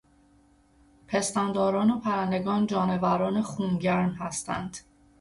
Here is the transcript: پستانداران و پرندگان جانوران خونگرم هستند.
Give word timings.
پستانداران 1.07 1.91
و 1.91 1.99
پرندگان 1.99 2.67
جانوران 2.67 3.41
خونگرم 3.41 4.09
هستند. 4.09 4.77